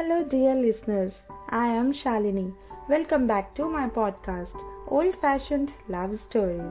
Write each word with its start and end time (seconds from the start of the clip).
Hello, 0.00 0.22
dear 0.22 0.54
listeners. 0.54 1.12
I 1.50 1.66
am 1.68 1.92
Shalini. 1.92 2.54
Welcome 2.88 3.26
back 3.26 3.54
to 3.56 3.66
my 3.68 3.86
podcast, 3.88 4.48
Old 4.88 5.14
Fashioned 5.20 5.68
Love 5.88 6.14
Stories. 6.22 6.70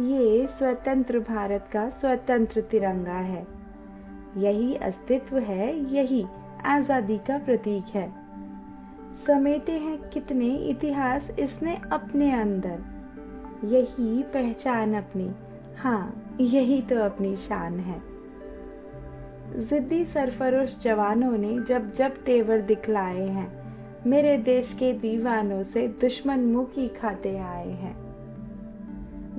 ये 0.00 0.46
स्वतंत्र 0.58 1.18
भारत 1.20 1.70
का 1.72 1.88
स्वतंत्र 1.90 2.60
तिरंगा 2.70 3.20
है 3.28 3.40
यही 4.36 4.76
अस्तित्व 4.82 5.38
है 5.38 5.70
यही 5.94 6.22
आज़ादी 6.66 7.18
का 7.30 7.38
प्रतीक 7.46 7.94
है 7.94 8.06
समेटे 9.26 9.78
हैं 9.78 9.98
कितने 10.10 10.54
इतिहास 10.70 11.30
इसने 11.38 11.80
अपने 11.92 12.30
अंदर 12.40 13.66
यही 13.74 14.22
पहचान 14.36 14.94
अपनी 14.94 15.30
हाँ 15.78 16.04
यही 16.40 16.80
तो 16.82 17.02
अपनी 17.04 17.36
शान 17.48 17.80
है 17.80 18.07
जिद्दी 19.56 20.04
सरफरोश 20.04 20.84
जवानों 20.84 21.32
ने 21.32 21.58
जब 21.58 21.96
जब 21.96 22.10
तेवर 22.10 22.60
दिखलाए 22.60 23.26
हैं, 23.26 23.74
मेरे 24.06 24.38
देश 24.38 24.72
के 24.72 24.92
दीवानों 24.92 25.64
से 25.64 25.88
दुश्मन 25.88 26.40
मुखी 26.40 26.88
खाते 26.88 27.38
आए 27.38 27.68
हैं। 27.68 27.96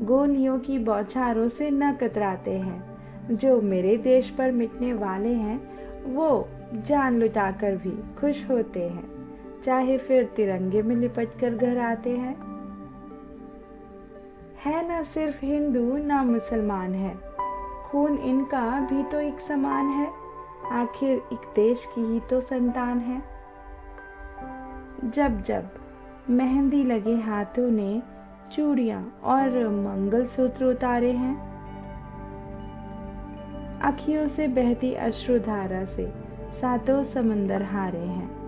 गोलियों 0.05 0.59
की 0.59 0.79
बौछारों 0.79 1.49
से 1.49 1.69
न 1.69 1.93
कतराते 1.93 2.51
हैं, 2.51 2.97
जो 3.31 3.61
मेरे 3.61 3.97
देश 3.97 4.29
पर 4.29 4.51
मिटने 4.51 4.93
वाले 4.93 5.29
हैं, 5.29 5.61
वो 6.13 6.47
जान 6.73 7.19
लुटाकर 7.19 7.75
भी 7.75 7.91
खुश 7.91 8.49
होते 8.49 8.79
हैं, 8.79 9.09
चाहे 9.65 9.97
फिर 9.97 10.23
तिरंगे 10.23 10.81
में 10.81 10.95
लिपट 10.95 11.27
कर 11.41 11.53
घर 11.55 11.77
आते 11.77 12.09
हैं। 12.09 12.35
है 14.65 14.87
ना 14.87 15.03
सिर्फ़ 15.03 15.45
हिंदू, 15.45 15.97
ना 15.97 16.23
मुसलमान 16.23 16.93
है 16.93 17.28
खून 17.91 18.17
इनका 18.17 18.79
भी 18.79 19.03
तो 19.03 19.19
एक 19.19 19.39
समान 19.47 19.85
है। 19.85 20.07
आखिर 20.71 21.09
एक 21.09 21.51
देश 21.55 21.77
की 21.95 22.13
ही 22.13 22.19
तो 22.19 22.41
संतान 22.41 22.99
है। 22.99 23.21
जब 25.05 25.43
जब 25.47 25.69
मेहंदी 26.29 26.83
लगे 26.83 27.15
हाथों 27.15 27.71
ने, 27.71 28.01
चूड़ियाँ 28.55 29.19
और 29.23 29.49
मंगलसूत्र 29.69 30.65
उतारे 30.65 31.11
हैं। 31.11 31.49
अखियों 33.81 34.27
से 34.27 34.47
बहती 34.47 34.93
अश्रुधारा 34.93 35.85
से 35.85 36.13
सातों 36.61 37.03
समंदर 37.03 37.63
हारे 37.63 37.99
हैं। 37.99 38.39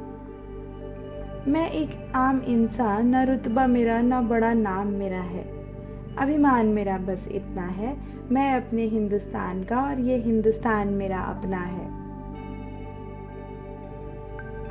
मैं 1.47 1.71
एक 1.71 2.11
आम 2.15 2.39
इंसान, 2.39 3.15
न 3.15 3.25
रुतबा 3.25 3.67
मेरा, 3.67 4.01
न 4.01 4.27
बड़ा 4.27 4.53
नाम 4.53 4.87
मेरा 4.87 5.21
है। 5.21 5.60
अभिमान 6.19 6.67
मेरा 6.67 6.97
बस 6.97 7.27
इतना 7.31 7.65
है, 7.65 7.95
मैं 8.31 8.53
अपने 8.55 8.85
हिंदुस्तान 8.85 9.63
का 9.63 9.81
और 9.81 9.99
ये 9.99 10.17
हिंदुस्तान 10.17 10.87
मेरा 10.93 11.19
अपना 11.29 11.57
है। 11.57 11.85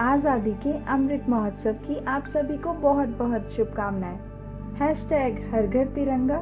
आज़ादी 0.01 0.53
के 0.65 0.73
अमृत 0.93 1.29
महोत्सव 1.29 1.73
की 1.87 2.05
आप 2.07 2.29
सभी 2.37 2.57
को 2.59 2.73
बहुत 2.83 3.09
बहुत 3.19 3.51
शुभकामनाएँ। 3.57 4.19
हैश 4.81 4.99
टैग 5.09 5.41
हर 5.55 5.67
घर 5.67 5.87
तिरंगा। 5.95 6.39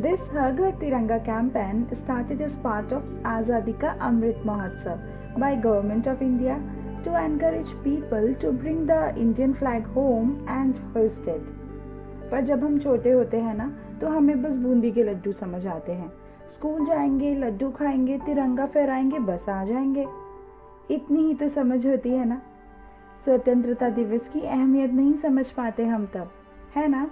This 0.00 0.20
Har 0.34 0.52
Ghar 0.52 0.70
Tiranga 0.80 1.18
campaign 1.18 1.84
started 1.94 2.40
as 2.40 2.52
part 2.64 2.92
of 2.92 3.26
Azadi 3.26 3.72
ka 3.72 3.90
Amrit 4.08 4.42
Mahotsav 4.46 5.40
by 5.40 5.56
government 5.56 6.08
of 6.08 6.22
India 6.22 6.60
to 7.04 7.12
encourage 7.18 7.70
people 7.82 8.26
to 8.40 8.48
bring 8.52 8.80
the 8.86 8.96
Indian 9.16 9.52
flag 9.54 9.86
home 9.92 10.32
and 10.54 10.80
hoist. 10.94 11.28
पर 12.30 12.44
जब 12.46 12.64
हम 12.64 12.78
छोटे 12.78 13.10
होते 13.10 13.36
हैं 13.36 13.54
ना 13.54 13.68
तो 14.00 14.08
हमें 14.08 14.42
बस 14.42 14.50
बूंदी 14.50 14.90
के 14.90 15.02
लड्डू 15.02 15.32
समझ 15.32 15.66
आते 15.66 15.92
हैं। 15.92 16.08
स्कूल 16.56 16.86
जाएँगे, 16.86 17.34
लड्डू 17.34 17.70
खाएँगे, 17.70 18.18
तिरंगा 18.18 18.66
फहराएँगे, 18.66 19.18
बस 19.18 19.48
आ 19.48 19.64
जाएँगे। 19.64 20.06
इतनी 20.90 21.22
ही 21.22 21.34
तो 21.34 21.48
समझ 21.48 21.86
होती 21.86 22.08
है 22.08 22.24
ना? 22.24 22.40
स्वतंत्रता 23.24 23.88
दिवस 23.88 24.20
की 24.32 24.40
अहमियत 24.40 24.90
नहीं 24.90 25.14
समझ 25.14 25.44
पाते 25.46 25.84
हम 25.84 26.06
तब, 26.06 26.30
है 26.76 26.88
ना? 26.88 27.04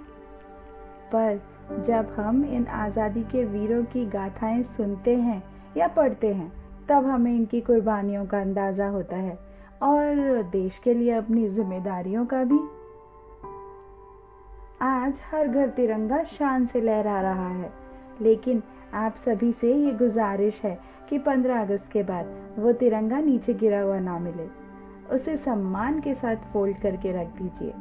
पर 1.15 1.41
जब 1.87 2.13
हम 2.19 2.43
इन 2.45 2.65
आज़ादी 2.67 3.23
के 3.23 3.43
वीरों 3.45 3.83
की 3.83 4.05
गाथाएँ 4.05 4.63
सुनते 4.63 5.15
हैं 5.15 5.43
या 5.77 5.87
पढ़ते 5.87 6.27
हैं, 6.27 6.51
तब 6.89 7.05
हमें 7.05 7.35
इनकी 7.35 7.61
कुर्बानियों 7.61 8.25
का 8.25 8.41
अंदाज़ा 8.41 8.87
होता 8.87 9.15
है 9.15 9.37
और 9.81 10.43
देश 10.43 10.77
के 10.83 10.93
लिए 10.93 11.11
अपनी 11.11 11.49
जिम्मेदारियों 11.49 12.25
का 12.25 12.43
भी। 12.43 12.78
आज 15.09 15.15
हर 15.31 15.47
घर 15.47 15.67
तिरंगा 15.67 16.23
शान 16.23 16.65
से 16.65 16.81
लहरा 16.81 17.21
रहा 17.21 17.49
है। 17.49 17.73
लेकिन 18.21 18.63
आप 18.93 19.15
सभी 19.27 19.51
से 19.51 19.85
ये 19.85 19.91
गुजारिश 19.91 20.53
है 20.63 20.79
कि 21.09 21.19
15 21.19 21.61
अगस्त 21.61 21.91
के 21.91 22.03
बाद 22.03 22.25
वो 22.59 22.71
तिरंगा 22.71 23.19
नीचे 23.19 23.53
गिरा 23.53 23.81
हुआ 23.81 23.99
ना 23.99 24.19
मिले। 24.19 24.47
उसे 25.15 25.37
सम्मान 25.37 25.99
के 25.99 26.13
साथ 26.13 26.35
फोल्ड 26.35 26.77
करके 26.77 27.21
रख 27.21 27.27
दीजिए। 27.27 27.73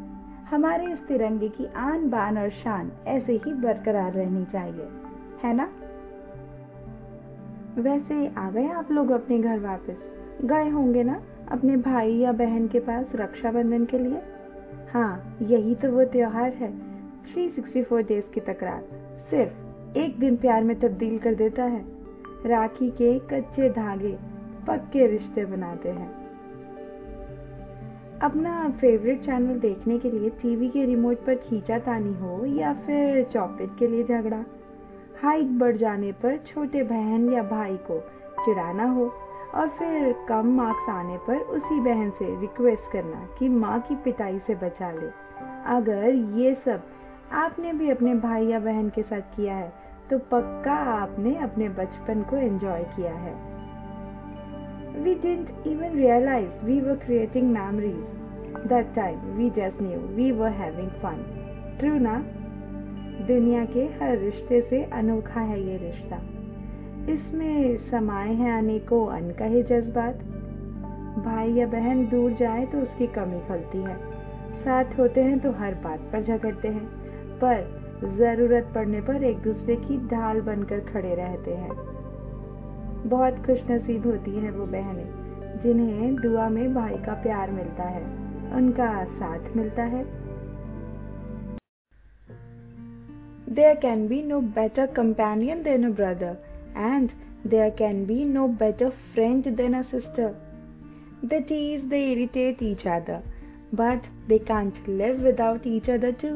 हमारे 0.50 0.93
इस 0.93 0.99
तिरंगे 0.99 1.49
की 1.49 1.66
आन 1.66 2.11
बान 2.11 2.39
और 2.39 2.50
शान 2.50 2.93
ऐसे 3.06 3.33
ही 3.33 3.53
बरकरार 3.53 4.12
रहनी 4.12 4.45
चाहिए। 4.45 4.89
है 5.45 5.55
ना? 5.55 5.69
वैसे 7.78 8.34
आ 8.39 8.50
गए 8.50 8.69
आप 8.69 8.93
लोग 8.93 9.10
अपने 9.10 9.39
घर 9.39 9.59
वापस। 9.59 9.97
गए 10.45 10.69
होंगे 10.69 11.03
ना 11.03 11.22
अपने 11.50 11.77
भाई 11.77 12.15
या 12.15 12.33
बहन 12.33 12.69
के 12.69 12.78
पास 12.78 13.06
रक्षाबंधन 13.15 13.84
के 13.84 13.99
लिए? 13.99 14.22
हाँ 14.95 15.39
यही 15.43 15.75
तो 15.75 15.93
वो 15.93 16.05
त्योहार 16.05 16.53
है। 16.53 16.88
364 17.34 18.09
डेज़ 18.09 18.33
की 18.34 18.41
तकरार। 18.41 18.83
सिर्फ़ 19.31 19.99
एक 19.99 20.19
दिन 20.19 20.37
प्यार 20.37 20.65
में 20.65 20.81
तब्दील 20.81 21.19
कर 21.19 21.34
देता 21.34 21.65
है। 21.65 21.84
राखी 22.47 22.91
के 22.91 23.19
कच्चे 23.19 23.71
धागे, 23.71 24.19
पक्के 24.66 25.06
रिश्ते 25.06 25.44
बनाते 25.44 25.89
हैं। 25.89 26.28
अपना 28.22 28.69
फेवरेट 28.69 29.21
चैनल 29.21 29.59
देखने 29.59 29.99
के 29.99 30.11
लिए 30.11 30.31
टीवी 30.31 30.69
के 30.69 30.84
रिमोट 30.84 31.16
पर 31.16 31.34
खींचा 31.34 31.78
तानी 31.78 32.15
हो 32.15 32.44
या 32.44 32.72
फिर 32.75 33.25
चॉकलेट 33.25 33.71
के 33.78 33.87
लिए 33.87 34.05
झगड़ा। 34.05 34.45
हाइट 35.22 35.47
बढ़ 35.47 35.77
जाने 35.77 36.12
पर 36.12 36.37
छोटे 36.37 36.83
बहन 36.83 37.33
या 37.33 37.43
भाई 37.43 37.77
को 37.77 38.00
चिढ़ाना 38.45 38.84
हो 38.84 39.12
और 39.55 39.69
फिर 39.69 40.15
कम 40.28 40.47
मार्क्स 40.47 40.89
आने 40.89 41.16
पर 41.16 41.37
उसी 41.37 41.81
बहन 41.81 42.10
से 42.10 42.41
रिक्वेस्ट 42.41 42.93
करना 42.93 43.28
कि 43.39 43.49
माँ 43.49 43.81
की 43.81 43.97
पिटाई 43.97 44.39
से 44.39 44.55
बचा 44.55 44.93
ले। 44.93 45.10
अगर 45.66 46.15
ये 46.15 46.55
सब 46.65 46.83
आपने 47.33 47.72
भी 47.72 47.91
अपने 47.91 48.15
भाई 48.15 48.47
या 48.47 48.59
बहन 48.59 48.89
के 48.89 49.03
साथ 49.03 49.37
किया 49.37 49.55
है 49.55 49.72
तो 50.11 50.19
पक्का 50.19 50.75
आपने 50.93 51.37
अपने 51.39 51.69
बचपन 51.69 52.22
को 52.22 52.37
एंजॉय 52.37 52.84
किया 52.97 53.12
है 53.15 53.37
We 54.99 55.15
didn't 55.15 55.50
even 55.66 55.93
realize 55.97 56.49
we 56.65 56.81
were 56.81 56.97
creating 56.97 57.53
memories. 57.53 58.05
That 58.65 58.94
time, 58.94 59.21
we 59.37 59.50
just 59.50 59.81
knew 59.81 60.00
we 60.16 60.33
were 60.33 60.50
having 60.50 60.91
fun. 61.03 61.21
True 61.81 62.00
ना? 62.00 62.15
दुनिया 63.27 63.65
के 63.65 63.84
हर 63.99 64.16
रिश्ते 64.19 64.60
से 64.60 64.83
अनोखा 64.84 65.41
है 65.41 65.60
ये 65.60 65.77
रिश्ता 65.77 66.16
इसमें 67.12 67.91
समाये 67.91 68.34
हैं 68.34 68.53
अनेकों 68.59 69.06
अनकहे 69.16 69.62
जज्बात 69.62 70.19
भाई 71.25 71.53
या 71.53 71.66
बहन 71.66 72.06
दूर 72.09 72.33
जाए 72.33 72.66
तो 72.66 72.78
उसकी 72.78 73.06
कमी 73.06 73.41
खलती 73.49 73.78
है 73.78 73.97
साथ 74.65 74.99
होते 74.99 75.22
हैं 75.22 75.39
तो 75.39 75.53
हर 75.53 75.75
बात 75.75 76.00
पर 76.12 76.22
झगड़ते 76.22 76.69
हैं 76.69 76.97
पर 77.43 77.76
ज़रूरत 78.19 78.71
पड़ने 78.75 79.00
पर 79.00 79.25
एक 79.25 79.38
दूसरे 79.43 79.76
की 79.76 79.97
ढाल 80.09 80.41
बनकर 80.41 80.81
खड़े 80.93 81.15
रहते 81.15 81.54
हैं। 81.54 81.72
बहुत 83.09 83.37
खुशनसीब 83.47 84.06
होती 84.06 84.31
हैं 84.37 84.50
वो 84.50 84.66
बहनें, 84.66 85.09
जिन्हें 85.62 86.15
दुआ 86.16 86.48
में 86.48 86.75
भाई 86.75 86.97
का 87.06 87.15
प्यार 87.22 87.50
मिलता 87.50 87.84
है, 87.88 88.03
उनका 88.56 89.04
साथ 89.06 89.56
मिलता 89.56 89.82
है। 89.94 90.04
There 93.50 93.75
can 93.82 94.06
be 94.09 94.22
no 94.22 94.41
better 94.56 94.87
companion 94.94 95.62
than 95.62 95.84
a 95.84 95.94
brother 95.97 96.37
and 96.77 97.10
there 97.47 97.71
can 97.78 98.04
be 98.06 98.25
no 98.25 98.47
better 98.60 98.91
friend 99.15 99.48
than 99.56 99.75
a 99.75 99.83
sister 99.91 100.34
they 101.24 101.42
tease 101.48 101.89
they 101.91 101.92
irritate 102.10 102.63
each 102.63 102.86
other 102.86 103.22
but 103.74 104.07
they 104.28 104.39
can't 104.47 104.89
live 104.89 105.22
without 105.24 105.66
each 105.66 105.91
other 105.91 106.13
too 106.22 106.33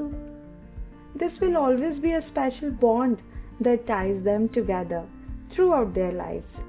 This 1.17 1.41
will 1.43 1.57
always 1.57 1.97
be 2.03 2.11
a 2.13 2.23
special 2.27 2.71
bond 2.81 3.17
that 3.63 3.81
ties 3.87 4.21
them 4.27 4.47
together 4.57 5.01
throughout 5.55 5.91
their 5.95 6.13
lives. 6.13 6.61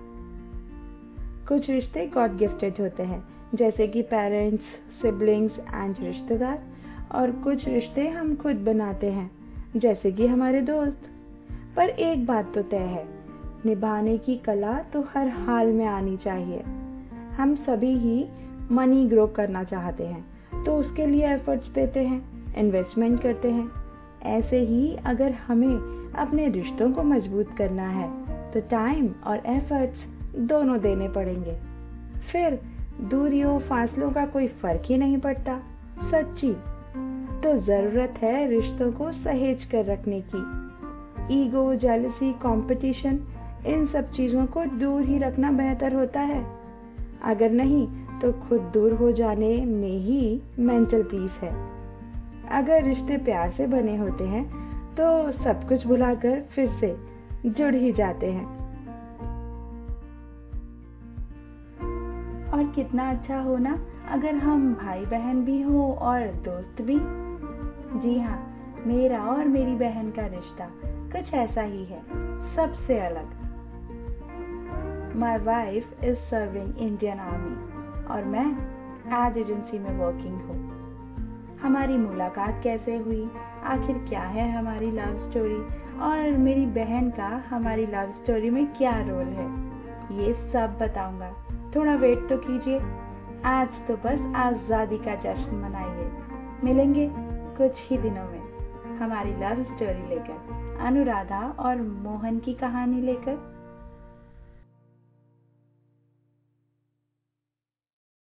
कुछ 1.48 1.70
रिश्ते 1.70 2.06
God 2.08 2.38
gifted 2.38 2.74
होते 2.80 3.04
हैं, 3.04 3.24
जैसे 3.56 3.88
कि 3.88 4.02
parents 4.02 4.64
siblings 5.02 5.60
and 5.60 5.96
रिश्तेदार, 6.00 6.64
और 7.12 7.32
कुछ 7.32 7.68
रिश्ते 7.68 8.08
हम 8.08 8.36
खुद 8.36 8.56
बनाते 8.56 9.12
हैं, 9.12 9.32
जैसे 9.76 10.12
कि 10.12 10.28
हमारे 10.28 10.62
दोस्त। 10.62 11.02
पर 11.76 11.90
एक 11.90 12.26
बात 12.26 12.52
तो 12.56 12.62
तय 12.62 12.78
है, 12.78 13.06
निभाने 13.66 14.18
की 14.18 14.36
कला 14.38 14.80
तो 14.94 15.02
हर 15.02 15.28
हाल 15.28 15.68
में 15.68 15.86
आनी 15.86 16.18
चाहिए। 16.18 16.64
हम 17.34 17.56
सभी 17.56 17.94
ही 17.98 18.26
मनी 18.72 19.06
ग्रो 19.10 19.28
करना 19.28 19.64
चाहते 19.64 20.06
हैं 20.06 20.64
तो 20.66 20.76
उसके 20.76 21.06
लिए 21.06 21.34
एफर्ट्स 21.34 21.68
देते 21.68 22.00
हैं 22.00 22.54
इन्वेस्टमेंट 22.56 23.22
करते 23.22 23.52
हैं। 23.52 23.83
ऐसे 24.26 24.60
ही 24.60 24.96
अगर 25.06 25.32
हमें 25.48 26.12
अपने 26.14 26.48
रिश्तों 26.48 26.92
को 26.92 27.04
मज़बूत 27.04 27.56
करना 27.58 27.88
है 27.90 28.08
तो 28.52 28.60
टाइम 28.60 29.10
और 29.26 29.42
एफर्ट्स 29.46 30.38
दोनों 30.40 30.80
देने 30.80 31.08
पड़ेंगे। 31.10 31.56
फिर 32.32 32.60
दूरियों, 33.02 33.60
फासलों 33.60 34.12
का 34.12 34.26
कोई 34.26 34.48
फ़र्क 34.48 34.82
ही 34.86 34.98
नहीं 34.98 35.18
पड़ता, 35.18 35.58
सच्ची। 36.04 36.52
तो 37.44 37.54
ज़रूरत 37.62 38.14
है 38.18 38.50
रिश्तों 38.50 38.92
को 38.92 39.12
सहेज 39.12 39.66
कर 39.66 39.86
रखने 39.86 40.22
की। 40.22 40.42
ईगो 41.42 41.74
जेलसी 41.76 42.32
कंपटीशन 42.34 43.20
इन 43.68 43.86
सब 43.88 44.12
चीज़ों 44.12 44.46
को 44.46 44.66
दूर 44.66 45.02
ही 45.02 45.18
रखना 45.18 45.52
बेहतर 45.52 45.94
होता 45.94 46.20
है। 46.20 46.46
अगर 47.24 47.52
नहीं 47.52 47.86
तो 48.22 48.32
खुद 48.42 48.72
दूर 48.74 48.94
हो 48.94 49.12
जाने 49.12 49.66
में 49.66 49.98
ही 50.00 50.42
मेंटल 50.60 51.04
पीस 51.04 51.32
है। 51.42 51.52
अगर 52.52 52.84
रिश्ते 52.84 53.18
प्यार 53.18 53.52
से 53.52 53.68
बने 53.68 53.96
होते 53.98 54.24
हैं 54.24 54.44
तो 54.96 55.32
सब 55.44 55.68
कुछ 55.70 55.86
भुलाकर 55.88 56.42
फिर 56.56 56.70
से 56.80 56.96
जुड़ 57.50 57.74
ही 57.76 57.92
जाते 57.94 58.32
हैं। 58.32 58.46
और 62.54 62.64
कितना 62.76 63.10
अच्छा 63.12 63.40
हो 63.40 63.58
ना, 63.58 63.74
अगर 64.10 64.36
हम 64.36 64.74
भाई 64.74 65.06
बहन 65.06 65.44
भी 65.46 65.62
हो 65.62 65.92
और 65.94 66.28
दोस्त 66.46 66.82
भी। 66.82 67.00
जी 68.00 68.20
हाँ 68.20 68.40
मेरा 68.88 69.24
और 69.24 69.46
मेरी 69.46 69.76
बहन 69.76 70.10
का 70.12 70.26
रिश्ता 70.26 70.70
कुछ 70.84 71.34
ऐसा 71.34 71.62
ही 71.62 71.84
है, 71.86 72.02
सबसे 72.56 73.00
अलग। 73.00 73.42
My 75.16 75.38
wife 75.38 76.04
is 76.04 76.18
serving 76.30 76.78
Indian 76.78 77.20
army 77.20 77.56
और 78.06 78.24
मैं 78.26 78.48
एड 79.26 79.38
एजेंसी 79.38 79.80
में 79.80 79.98
वर्किंग 79.98 80.42
हूँ। 80.42 80.63
हमारी 81.64 81.98
मुलाकात 81.98 82.62
कैसे 82.64 82.96
हुई? 82.96 83.32
आखिर 83.64 83.98
क्या 84.10 84.22
है 84.22 84.58
हमारी 84.58 84.92
लव 84.92 85.30
स्टोरी 85.30 85.60
और 86.00 86.38
मेरी 86.38 86.66
बहन 86.66 87.10
का 87.10 87.44
हमारी 87.50 87.86
लव 87.86 88.14
स्टोरी 88.24 88.50
में 88.50 88.66
क्या 88.68 88.92
रोल 89.00 89.28
है? 89.28 89.48
ये 90.20 90.34
सब 90.34 90.78
बताऊँगा। 90.82 91.32
थोड़ा 91.76 91.96
वेट 91.96 92.20
तो 92.20 92.38
कीजिए। 92.38 92.80
आज 93.46 93.68
तो 93.88 93.96
बस 93.96 94.34
आज़ादी 94.36 94.98
का 94.98 95.16
जश्न 95.16 95.56
मनाइए। 95.56 96.12
मिलेंगे 96.64 97.10
कुछ 97.58 97.72
ही 97.90 97.98
दिनों 97.98 98.26
में 98.26 98.42
हमारी 98.98 99.32
लव 99.32 99.64
स्टोरी 99.64 100.10
लेकर। 100.10 100.78
अनुराधा 100.82 101.56
और 101.60 101.82
मोहन 101.82 102.40
की 102.40 102.54
कहानी 102.54 103.02
लेकर। 103.02 103.63